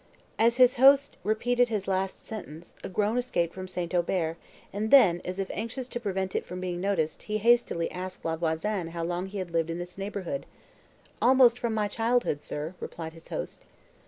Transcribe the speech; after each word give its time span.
As 0.39 0.57
his 0.57 0.77
host 0.77 1.19
repeated 1.23 1.69
his 1.69 1.87
last 1.87 2.25
sentence, 2.25 2.73
a 2.83 2.89
groan 2.89 3.19
escaped 3.19 3.53
from 3.53 3.67
St. 3.67 3.93
Aubert, 3.93 4.35
and 4.73 4.89
then, 4.89 5.21
as 5.23 5.37
if 5.37 5.51
anxious 5.53 5.87
to 5.89 5.99
prevent 5.99 6.33
it 6.35 6.43
from 6.43 6.59
being 6.59 6.81
noticed, 6.81 7.21
he 7.29 7.37
hastily 7.37 7.91
asked 7.91 8.25
La 8.25 8.35
Voisin 8.35 8.87
how 8.93 9.03
long 9.03 9.27
he 9.27 9.37
had 9.37 9.51
lived 9.51 9.69
in 9.69 9.77
this 9.77 9.99
neighbourhood. 9.99 10.47
"Almost 11.21 11.59
from 11.59 11.75
my 11.75 11.87
childhood, 11.87 12.41
sir," 12.41 12.73
replied 12.79 13.13
his 13.13 13.27
host. 13.27 13.61